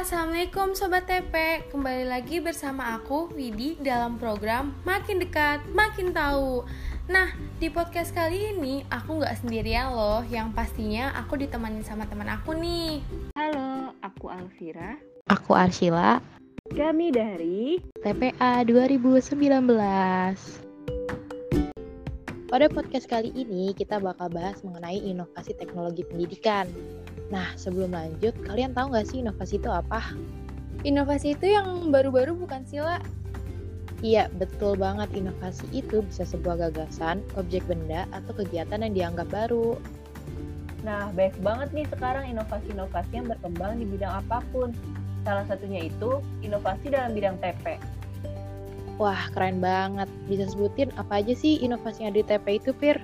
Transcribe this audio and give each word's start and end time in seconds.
Assalamualaikum 0.00 0.72
Sobat 0.72 1.04
TP 1.04 1.60
Kembali 1.68 2.08
lagi 2.08 2.40
bersama 2.40 2.96
aku, 2.96 3.28
Widi 3.36 3.76
Dalam 3.84 4.16
program 4.16 4.72
Makin 4.88 5.20
Dekat, 5.20 5.60
Makin 5.76 6.16
Tahu. 6.16 6.64
Nah, 7.12 7.28
di 7.60 7.68
podcast 7.68 8.16
kali 8.16 8.56
ini 8.56 8.80
aku 8.88 9.20
nggak 9.20 9.44
sendirian 9.44 9.92
loh. 9.92 10.24
Yang 10.24 10.56
pastinya 10.56 11.12
aku 11.20 11.36
ditemani 11.36 11.84
sama 11.84 12.08
teman 12.08 12.32
aku 12.32 12.56
nih. 12.56 13.04
Halo, 13.36 13.92
aku 14.00 14.32
Alvira. 14.32 14.96
Aku 15.28 15.52
Arshila 15.52 16.24
Kami 16.72 17.12
dari 17.12 17.76
TPA 18.00 18.64
2019 18.64 19.36
Pada 22.50 22.66
podcast 22.66 23.06
kali 23.06 23.30
ini 23.38 23.70
kita 23.78 24.02
bakal 24.02 24.26
bahas 24.26 24.58
mengenai 24.66 24.98
inovasi 24.98 25.54
teknologi 25.54 26.02
pendidikan 26.02 26.66
Nah, 27.30 27.46
sebelum 27.54 27.94
lanjut, 27.94 28.34
kalian 28.42 28.74
tahu 28.74 28.90
nggak 28.90 29.06
sih 29.06 29.22
inovasi 29.22 29.62
itu 29.62 29.70
apa? 29.70 30.02
Inovasi 30.82 31.38
itu 31.38 31.46
yang 31.54 31.94
baru-baru 31.94 32.34
bukan 32.34 32.66
sila 32.66 32.98
Iya, 34.02 34.26
betul 34.34 34.80
banget. 34.80 35.14
Inovasi 35.14 35.62
itu 35.70 36.02
bisa 36.02 36.26
sebuah 36.26 36.58
gagasan, 36.58 37.22
objek 37.38 37.62
benda, 37.70 38.10
atau 38.10 38.34
kegiatan 38.34 38.82
yang 38.82 38.94
dianggap 38.98 39.30
baru. 39.30 39.78
Nah, 40.82 41.12
banyak 41.14 41.36
banget 41.44 41.68
nih 41.70 41.86
sekarang 41.92 42.24
inovasi-inovasi 42.34 43.12
yang 43.14 43.28
berkembang 43.28 43.78
di 43.78 43.86
bidang 43.86 44.26
apa 44.26 44.42
pun. 44.50 44.74
Salah 45.22 45.44
satunya 45.46 45.86
itu 45.86 46.18
inovasi 46.42 46.90
dalam 46.90 47.14
bidang 47.14 47.36
TP. 47.38 47.76
Wah, 49.00 49.32
keren 49.32 49.64
banget. 49.64 50.12
Bisa 50.28 50.44
sebutin 50.52 50.92
apa 51.00 51.24
aja 51.24 51.32
sih 51.32 51.56
inovasi 51.64 52.04
yang 52.04 52.12
di 52.12 52.20
TP 52.20 52.60
itu, 52.60 52.76
Pir? 52.76 53.00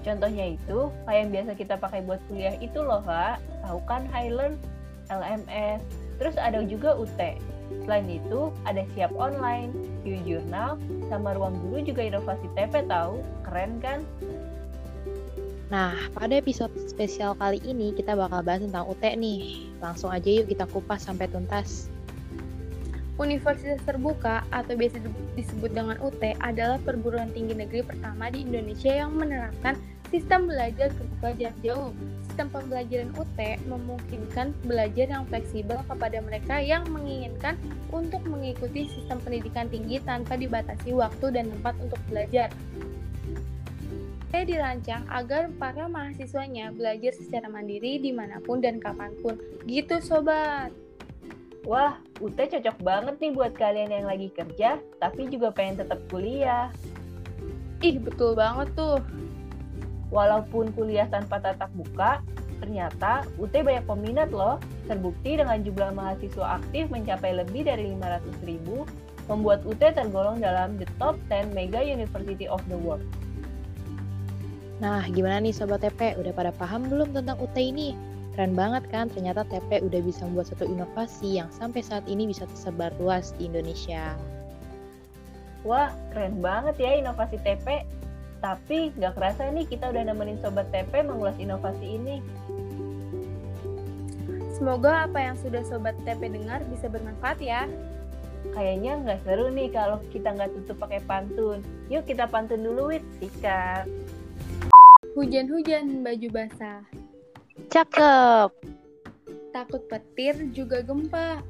Contohnya 0.00 0.56
itu, 0.56 0.88
kayak 1.04 1.20
yang 1.20 1.30
biasa 1.36 1.50
kita 1.52 1.74
pakai 1.76 2.00
buat 2.00 2.16
kuliah 2.32 2.56
itu 2.64 2.80
loh, 2.80 3.04
Kak. 3.04 3.44
Tahu 3.60 3.84
kan 3.84 4.08
Highlearn, 4.08 4.56
LMS, 5.12 5.84
terus 6.16 6.40
ada 6.40 6.64
juga 6.64 6.96
UT. 6.96 7.20
Selain 7.84 8.08
itu, 8.08 8.48
ada 8.64 8.88
siap 8.96 9.12
online, 9.20 9.68
view 10.00 10.16
journal, 10.24 10.80
sama 11.12 11.36
ruang 11.36 11.60
guru 11.68 11.84
juga 11.84 12.08
inovasi 12.08 12.48
TP 12.56 12.88
tahu. 12.88 13.20
Keren 13.44 13.84
kan? 13.84 14.00
Nah, 15.68 15.92
pada 16.16 16.40
episode 16.40 16.72
spesial 16.88 17.36
kali 17.36 17.60
ini 17.68 17.92
kita 17.92 18.16
bakal 18.16 18.40
bahas 18.40 18.64
tentang 18.64 18.88
UT 18.88 19.04
nih. 19.04 19.68
Langsung 19.84 20.08
aja 20.08 20.28
yuk 20.28 20.48
kita 20.48 20.64
kupas 20.72 21.04
sampai 21.04 21.28
tuntas. 21.28 21.92
Universitas 23.14 23.78
Terbuka 23.86 24.42
atau 24.50 24.74
biasa 24.74 24.98
disebut 25.38 25.70
dengan 25.70 25.94
UT 26.02 26.18
adalah 26.42 26.82
perguruan 26.82 27.30
tinggi 27.30 27.54
negeri 27.54 27.86
pertama 27.86 28.26
di 28.26 28.42
Indonesia 28.42 28.90
yang 28.90 29.14
menerapkan 29.14 29.78
sistem 30.10 30.50
belajar 30.50 30.90
terbuka 30.90 31.30
jarak 31.38 31.58
jauh. 31.62 31.90
Sistem 32.26 32.50
pembelajaran 32.50 33.14
UT 33.14 33.38
memungkinkan 33.70 34.50
belajar 34.66 35.06
yang 35.06 35.22
fleksibel 35.30 35.78
kepada 35.86 36.18
mereka 36.26 36.58
yang 36.58 36.82
menginginkan 36.90 37.54
untuk 37.94 38.22
mengikuti 38.26 38.90
sistem 38.90 39.22
pendidikan 39.22 39.70
tinggi 39.70 40.02
tanpa 40.02 40.34
dibatasi 40.34 40.90
waktu 40.90 41.26
dan 41.30 41.54
tempat 41.54 41.74
untuk 41.78 42.02
belajar. 42.10 42.50
UT 44.34 44.42
dirancang 44.42 45.06
agar 45.06 45.54
para 45.54 45.86
mahasiswanya 45.86 46.74
belajar 46.74 47.14
secara 47.14 47.46
mandiri 47.46 48.02
di 48.02 48.10
mana 48.10 48.42
pun 48.42 48.58
dan 48.58 48.82
kapan 48.82 49.14
pun. 49.22 49.38
Gitu 49.62 50.02
sobat! 50.02 50.83
Wah, 51.64 51.96
UT 52.20 52.36
cocok 52.36 52.76
banget 52.84 53.16
nih 53.24 53.32
buat 53.32 53.56
kalian 53.56 53.88
yang 53.88 54.04
lagi 54.04 54.28
kerja, 54.36 54.76
tapi 55.00 55.32
juga 55.32 55.48
pengen 55.48 55.80
tetap 55.80 55.96
kuliah. 56.12 56.68
Ih, 57.80 57.96
betul 57.96 58.36
banget 58.36 58.68
tuh. 58.76 59.00
Walaupun 60.12 60.76
kuliah 60.76 61.08
tanpa 61.08 61.40
tatap 61.40 61.72
muka, 61.72 62.20
ternyata 62.60 63.24
UT 63.40 63.56
banyak 63.56 63.84
peminat 63.88 64.28
loh. 64.28 64.60
Terbukti 64.84 65.40
dengan 65.40 65.64
jumlah 65.64 65.96
mahasiswa 65.96 66.60
aktif 66.60 66.92
mencapai 66.92 67.32
lebih 67.32 67.64
dari 67.64 67.96
500 67.96 68.44
ribu, 68.44 68.84
membuat 69.32 69.64
UT 69.64 69.80
tergolong 69.80 70.44
dalam 70.44 70.76
the 70.76 70.84
top 71.00 71.16
10 71.32 71.56
mega 71.56 71.80
university 71.80 72.44
of 72.44 72.60
the 72.68 72.76
world. 72.76 73.04
Nah, 74.84 75.00
gimana 75.08 75.40
nih 75.40 75.56
Sobat 75.56 75.80
TP? 75.80 76.12
Udah 76.20 76.36
pada 76.36 76.52
paham 76.52 76.92
belum 76.92 77.16
tentang 77.16 77.40
UT 77.40 77.56
ini? 77.56 77.96
Keren 78.34 78.58
banget 78.58 78.82
kan, 78.90 79.06
ternyata 79.06 79.46
TP 79.46 79.78
udah 79.78 80.00
bisa 80.02 80.26
membuat 80.26 80.50
satu 80.50 80.66
inovasi 80.66 81.38
yang 81.38 81.46
sampai 81.54 81.86
saat 81.86 82.02
ini 82.10 82.26
bisa 82.26 82.50
tersebar 82.50 82.90
luas 82.98 83.30
di 83.38 83.46
Indonesia. 83.46 84.18
Wah, 85.62 85.94
keren 86.10 86.42
banget 86.42 86.76
ya 86.82 86.98
inovasi 86.98 87.38
TP. 87.46 87.86
Tapi 88.42 88.90
nggak 88.98 89.14
kerasa 89.16 89.48
nih 89.54 89.64
kita 89.64 89.88
udah 89.88 90.02
nemenin 90.10 90.36
Sobat 90.42 90.68
TP 90.74 91.06
mengulas 91.06 91.38
inovasi 91.38 91.96
ini. 91.96 92.18
Semoga 94.58 95.06
apa 95.08 95.18
yang 95.30 95.38
sudah 95.38 95.62
Sobat 95.64 95.94
TP 96.02 96.28
dengar 96.28 96.60
bisa 96.68 96.90
bermanfaat 96.90 97.38
ya. 97.38 97.70
Kayaknya 98.52 98.92
nggak 99.00 99.20
seru 99.24 99.48
nih 99.48 99.72
kalau 99.72 100.02
kita 100.10 100.34
nggak 100.34 100.52
tutup 100.58 100.76
pakai 100.82 101.00
pantun. 101.06 101.62
Yuk 101.88 102.04
kita 102.04 102.28
pantun 102.28 102.66
dulu, 102.66 102.92
Wit. 102.92 103.06
Sikat. 103.22 103.88
Hujan-hujan 105.16 106.02
baju 106.02 106.28
basah. 106.34 107.03
Cakep. 107.74 108.54
Takut 109.50 109.82
petir 109.90 110.38
juga 110.54 110.78
gempa. 110.78 111.42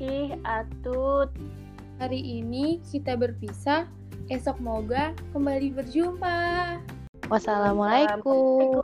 Ih, 0.00 0.32
atut. 0.48 1.28
Hari 2.00 2.40
ini 2.40 2.80
kita 2.88 3.20
berpisah, 3.20 3.84
esok 4.32 4.56
moga 4.64 5.12
kembali 5.36 5.76
berjumpa. 5.76 6.80
Wassalamualaikum. 7.28 8.80